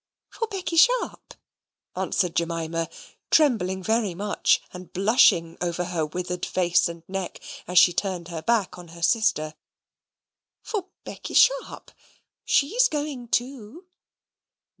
"For 0.31 0.47
Becky 0.47 0.77
Sharp," 0.77 1.35
answered 1.95 2.35
Jemima, 2.35 2.89
trembling 3.29 3.83
very 3.83 4.15
much, 4.15 4.59
and 4.73 4.91
blushing 4.91 5.59
over 5.61 5.83
her 5.85 6.07
withered 6.07 6.43
face 6.43 6.89
and 6.89 7.03
neck, 7.07 7.39
as 7.67 7.77
she 7.77 7.93
turned 7.93 8.29
her 8.29 8.41
back 8.41 8.79
on 8.79 8.87
her 8.97 9.03
sister. 9.03 9.53
"For 10.63 10.87
Becky 11.03 11.35
Sharp: 11.35 11.91
she's 12.43 12.87
going 12.89 13.27
too." 13.27 13.85